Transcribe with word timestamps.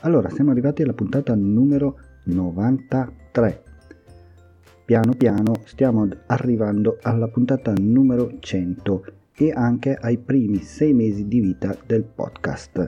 Allora, 0.00 0.28
siamo 0.28 0.50
arrivati 0.50 0.82
alla 0.82 0.92
puntata 0.92 1.34
numero 1.34 1.98
93. 2.24 3.62
Piano 4.84 5.14
piano 5.14 5.54
stiamo 5.64 6.06
arrivando 6.26 6.98
alla 7.00 7.28
puntata 7.28 7.72
numero 7.76 8.38
100 8.38 9.04
e 9.34 9.52
anche 9.52 9.94
ai 9.94 10.18
primi 10.18 10.58
sei 10.58 10.92
mesi 10.92 11.26
di 11.26 11.40
vita 11.40 11.74
del 11.86 12.04
podcast. 12.04 12.86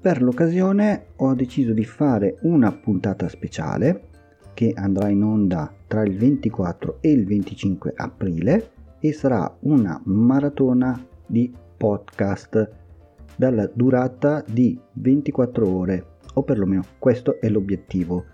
Per 0.00 0.22
l'occasione 0.22 1.06
ho 1.16 1.34
deciso 1.34 1.72
di 1.72 1.84
fare 1.84 2.36
una 2.42 2.70
puntata 2.70 3.28
speciale 3.28 4.08
che 4.52 4.72
andrà 4.76 5.08
in 5.08 5.22
onda 5.22 5.72
tra 5.86 6.02
il 6.02 6.16
24 6.16 6.98
e 7.00 7.10
il 7.10 7.24
25 7.24 7.94
aprile 7.96 8.70
e 9.00 9.12
sarà 9.12 9.56
una 9.60 10.00
maratona 10.04 11.02
di 11.26 11.52
podcast 11.76 12.70
dalla 13.36 13.68
durata 13.72 14.44
di 14.46 14.78
24 14.92 15.68
ore 15.68 16.09
o 16.34 16.42
perlomeno 16.42 16.82
questo 16.98 17.40
è 17.40 17.48
l'obiettivo. 17.48 18.24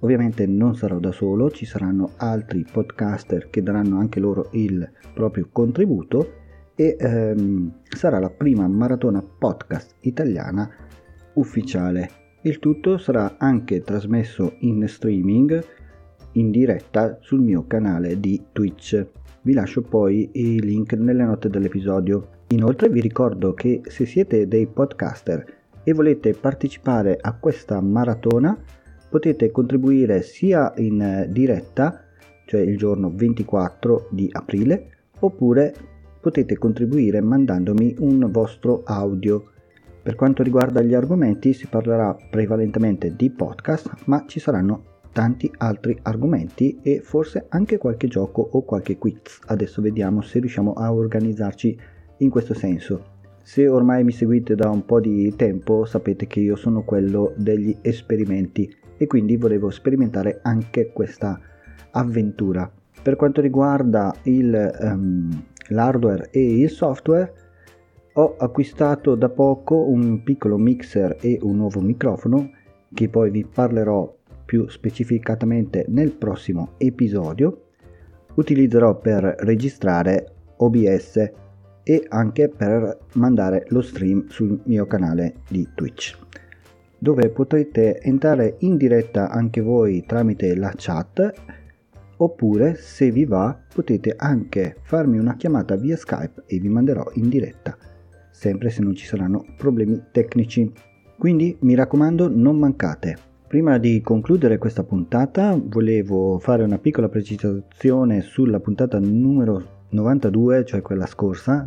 Ovviamente 0.00 0.46
non 0.46 0.76
sarò 0.76 0.98
da 0.98 1.12
solo, 1.12 1.50
ci 1.50 1.64
saranno 1.64 2.10
altri 2.16 2.64
podcaster 2.70 3.48
che 3.48 3.62
daranno 3.62 3.98
anche 3.98 4.20
loro 4.20 4.48
il 4.52 4.86
proprio 5.14 5.48
contributo 5.50 6.42
e 6.74 6.96
ehm, 6.98 7.80
sarà 7.88 8.18
la 8.18 8.30
prima 8.30 8.66
maratona 8.68 9.22
podcast 9.22 9.94
italiana 10.00 10.68
ufficiale. 11.34 12.10
Il 12.42 12.58
tutto 12.58 12.98
sarà 12.98 13.36
anche 13.38 13.80
trasmesso 13.80 14.56
in 14.60 14.86
streaming 14.86 15.64
in 16.32 16.50
diretta 16.50 17.18
sul 17.20 17.40
mio 17.40 17.66
canale 17.66 18.20
di 18.20 18.42
Twitch. 18.52 19.06
Vi 19.42 19.52
lascio 19.54 19.82
poi 19.82 20.28
i 20.32 20.60
link 20.60 20.92
nelle 20.94 21.24
note 21.24 21.48
dell'episodio. 21.48 22.28
Inoltre 22.48 22.88
vi 22.88 23.00
ricordo 23.00 23.54
che 23.54 23.80
se 23.84 24.04
siete 24.04 24.46
dei 24.48 24.66
podcaster 24.66 25.62
e 25.84 25.92
volete 25.92 26.32
partecipare 26.32 27.18
a 27.20 27.34
questa 27.34 27.80
maratona 27.80 28.58
potete 29.08 29.50
contribuire 29.52 30.22
sia 30.22 30.72
in 30.78 31.28
diretta, 31.30 32.02
cioè 32.46 32.62
il 32.62 32.76
giorno 32.76 33.12
24 33.14 34.08
di 34.10 34.28
aprile, 34.32 34.88
oppure 35.20 35.72
potete 36.20 36.58
contribuire 36.58 37.20
mandandomi 37.20 37.94
un 38.00 38.28
vostro 38.32 38.82
audio. 38.84 39.50
Per 40.02 40.16
quanto 40.16 40.42
riguarda 40.42 40.82
gli 40.82 40.94
argomenti 40.94 41.52
si 41.52 41.66
parlerà 41.66 42.16
prevalentemente 42.28 43.14
di 43.14 43.30
podcast, 43.30 43.90
ma 44.06 44.24
ci 44.26 44.40
saranno 44.40 44.92
tanti 45.12 45.50
altri 45.58 45.96
argomenti 46.02 46.80
e 46.82 47.00
forse 47.00 47.46
anche 47.50 47.78
qualche 47.78 48.08
gioco 48.08 48.42
o 48.42 48.62
qualche 48.62 48.98
quiz. 48.98 49.38
Adesso 49.46 49.80
vediamo 49.80 50.22
se 50.22 50.40
riusciamo 50.40 50.72
a 50.72 50.92
organizzarci 50.92 51.78
in 52.18 52.30
questo 52.30 52.52
senso. 52.52 53.13
Se 53.46 53.68
ormai 53.68 54.04
mi 54.04 54.10
seguite 54.10 54.54
da 54.54 54.70
un 54.70 54.86
po' 54.86 55.00
di 55.00 55.36
tempo 55.36 55.84
sapete 55.84 56.26
che 56.26 56.40
io 56.40 56.56
sono 56.56 56.82
quello 56.82 57.34
degli 57.36 57.76
esperimenti 57.82 58.74
e 58.96 59.06
quindi 59.06 59.36
volevo 59.36 59.68
sperimentare 59.68 60.40
anche 60.42 60.92
questa 60.92 61.38
avventura. 61.90 62.72
Per 63.02 63.16
quanto 63.16 63.42
riguarda 63.42 64.14
il, 64.22 64.78
um, 64.80 65.44
l'hardware 65.68 66.30
e 66.30 66.60
il 66.60 66.70
software, 66.70 67.32
ho 68.14 68.36
acquistato 68.38 69.14
da 69.14 69.28
poco 69.28 69.90
un 69.90 70.22
piccolo 70.22 70.56
mixer 70.56 71.18
e 71.20 71.38
un 71.42 71.56
nuovo 71.56 71.82
microfono 71.82 72.50
che 72.94 73.10
poi 73.10 73.30
vi 73.30 73.44
parlerò 73.44 74.10
più 74.46 74.68
specificatamente 74.68 75.84
nel 75.88 76.12
prossimo 76.12 76.76
episodio, 76.78 77.64
utilizzerò 78.36 78.98
per 78.98 79.36
registrare 79.40 80.32
OBS 80.56 81.42
e 81.84 82.04
anche 82.08 82.48
per 82.48 82.98
mandare 83.12 83.66
lo 83.68 83.82
stream 83.82 84.26
sul 84.28 84.60
mio 84.64 84.86
canale 84.86 85.36
di 85.48 85.68
Twitch 85.74 86.18
dove 86.98 87.28
potrete 87.28 88.00
entrare 88.00 88.56
in 88.60 88.76
diretta 88.76 89.30
anche 89.30 89.60
voi 89.60 90.04
tramite 90.06 90.56
la 90.56 90.72
chat 90.74 91.32
oppure 92.16 92.76
se 92.76 93.10
vi 93.10 93.24
va 93.24 93.56
potete 93.72 94.14
anche 94.16 94.76
farmi 94.82 95.18
una 95.18 95.36
chiamata 95.36 95.76
via 95.76 95.96
Skype 95.96 96.44
e 96.46 96.58
vi 96.58 96.68
manderò 96.68 97.04
in 97.14 97.28
diretta 97.28 97.76
sempre 98.34 98.68
se 98.68 98.82
non 98.82 98.94
ci 98.94 99.06
saranno 99.06 99.44
problemi 99.56 100.02
tecnici. 100.10 100.70
Quindi 101.16 101.56
mi 101.60 101.74
raccomando 101.74 102.28
non 102.28 102.58
mancate 102.58 103.32
Prima 103.46 103.78
di 103.78 104.00
concludere 104.00 104.58
questa 104.58 104.82
puntata 104.82 105.56
volevo 105.62 106.38
fare 106.38 106.64
una 106.64 106.78
piccola 106.78 107.08
precisazione 107.08 108.20
sulla 108.20 108.58
puntata 108.58 108.98
numero 108.98 109.86
92, 109.90 110.64
cioè 110.64 110.82
quella 110.82 111.06
scorsa, 111.06 111.64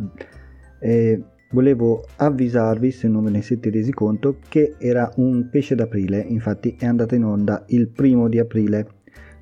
e 0.80 1.22
volevo 1.50 2.04
avvisarvi, 2.16 2.90
se 2.90 3.08
non 3.08 3.24
ve 3.24 3.30
ne 3.30 3.42
siete 3.42 3.70
resi 3.70 3.92
conto, 3.92 4.36
che 4.48 4.74
era 4.76 5.10
un 5.16 5.48
pesce 5.50 5.74
d'aprile, 5.74 6.18
infatti 6.20 6.76
è 6.78 6.84
andata 6.84 7.14
in 7.14 7.24
onda 7.24 7.64
il 7.68 7.88
primo 7.88 8.28
di 8.28 8.38
aprile. 8.38 8.88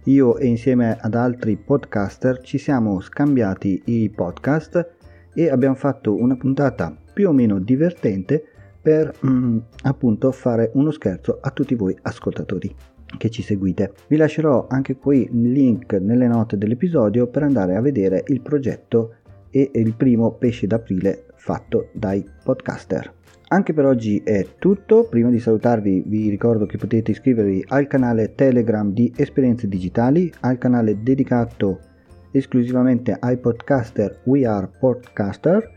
Io 0.05 0.37
e 0.37 0.47
insieme 0.47 0.97
ad 1.01 1.17
altri 1.17 1.57
podcaster 1.57 2.41
ci 2.43 2.59
siamo 2.59 3.01
scambiati 3.01 3.83
i 3.87 4.09
podcast 4.11 4.89
e 5.35 5.51
abbiamo 5.51 5.75
fatto 5.75 6.15
una 6.15 6.37
puntata 6.37 6.97
più 7.13 7.29
o 7.29 7.33
meno 7.33 7.59
divertente 7.59 8.45
per 8.87 9.13
mm, 9.27 9.59
appunto 9.83 10.31
fare 10.31 10.71
uno 10.75 10.93
scherzo 10.93 11.39
a 11.41 11.51
tutti 11.51 11.75
voi 11.75 11.99
ascoltatori 12.03 12.73
che 13.19 13.31
ci 13.31 13.43
seguite. 13.43 13.95
Vi 14.07 14.17
lascerò 14.17 14.69
anche 14.69 14.95
qui 14.95 15.29
il 15.29 15.51
link 15.51 15.95
nelle 15.95 16.29
note 16.29 16.57
dell'episodio 16.57 17.27
per 17.27 17.43
andare 17.43 17.75
a 17.75 17.81
vedere 17.81 18.23
il 18.29 18.41
progetto 18.41 19.15
e 19.51 19.73
il 19.75 19.93
primo 19.95 20.35
pesce 20.35 20.69
d'aprile 20.69 21.25
fatto 21.35 21.89
dai 21.95 22.25
podcaster. 22.45 23.13
Anche 23.49 23.73
per 23.73 23.87
oggi 23.87 24.23
è 24.25 24.47
tutto, 24.57 25.09
prima 25.09 25.31
di 25.31 25.41
salutarvi 25.41 26.05
vi 26.07 26.29
ricordo 26.29 26.65
che 26.67 26.79
potete 26.79 27.11
iscrivervi 27.11 27.65
al 27.67 27.89
canale 27.89 28.37
Telegram 28.37 28.93
di 28.93 29.13
Esperienze 29.17 29.67
Digitali, 29.67 30.33
al 30.43 30.59
canale 30.59 31.03
dedicato 31.03 31.81
esclusivamente 32.31 33.17
ai 33.19 33.37
podcaster 33.37 34.21
We 34.27 34.47
Are 34.47 34.71
Podcaster 34.79 35.75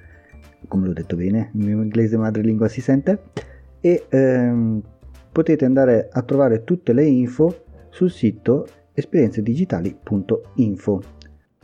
come 0.67 0.87
l'ho 0.87 0.93
detto 0.93 1.15
bene, 1.15 1.51
il 1.53 1.65
mio 1.65 1.81
inglese 1.81 2.17
madrelingua 2.17 2.67
si 2.67 2.81
sente, 2.81 3.21
e 3.79 4.05
ehm, 4.09 4.81
potete 5.31 5.65
andare 5.65 6.09
a 6.11 6.21
trovare 6.21 6.63
tutte 6.63 6.93
le 6.93 7.05
info 7.05 7.63
sul 7.89 8.11
sito 8.11 8.67
esperienzedigitali.info. 8.93 11.01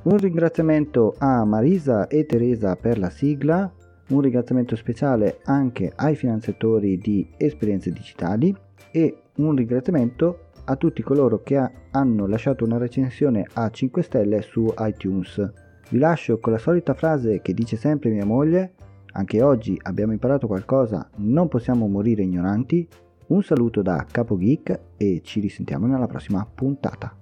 Un 0.03 0.17
ringraziamento 0.17 1.16
a 1.17 1.44
Marisa 1.45 2.07
e 2.07 2.25
Teresa 2.25 2.75
per 2.75 3.00
la 3.00 3.09
sigla, 3.09 3.72
un 4.09 4.22
ringraziamento 4.22 4.75
speciale 4.75 5.39
anche 5.45 5.91
ai 5.95 6.16
finanziatori 6.16 6.97
di 6.97 7.28
Esperienze 7.38 7.91
Digitali 7.91 8.55
e 8.91 9.17
un 9.38 9.55
ringraziamento 9.55 10.41
a 10.66 10.75
tutti 10.75 11.01
coloro 11.01 11.41
che 11.41 11.59
hanno 11.91 12.28
lasciato 12.28 12.63
una 12.63 12.78
recensione 12.78 13.45
a 13.53 13.69
5 13.69 14.01
stelle 14.03 14.41
su 14.41 14.72
iTunes. 14.79 15.51
Vi 15.89 15.97
lascio 15.97 16.39
con 16.39 16.53
la 16.53 16.59
solita 16.59 16.94
frase 16.94 17.41
che 17.41 17.53
dice 17.53 17.75
sempre 17.75 18.09
mia 18.09 18.25
moglie, 18.25 18.73
anche 19.18 19.42
oggi 19.42 19.80
abbiamo 19.84 20.12
imparato 20.12 20.46
qualcosa, 20.46 21.09
non 21.18 21.48
possiamo 21.48 21.88
morire 21.88 22.24
ignoranti. 22.24 22.88
Un 23.28 23.41
saluto 23.41 23.82
da 23.82 24.06
Capo 24.09 24.38
Geek 24.38 24.79
e 24.97 25.22
ci 25.23 25.40
risentiamo 25.40 25.88
nella 25.88 26.06
prossima 26.06 26.46
puntata. 26.46 27.16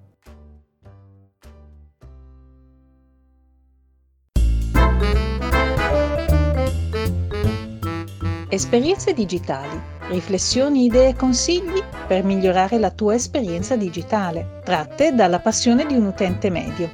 Esperienze 8.49 9.13
digitali, 9.13 9.79
riflessioni, 10.09 10.85
idee 10.85 11.09
e 11.09 11.15
consigli 11.15 11.81
per 12.07 12.23
migliorare 12.23 12.77
la 12.77 12.91
tua 12.91 13.15
esperienza 13.15 13.75
digitale, 13.75 14.61
tratte 14.63 15.13
dalla 15.13 15.39
passione 15.39 15.85
di 15.85 15.95
un 15.95 16.05
utente 16.05 16.49
medio. 16.49 16.89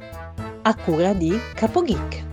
A 0.62 0.74
cura 0.76 1.12
di 1.12 1.32
Capo 1.54 1.82
Geek. 1.82 2.29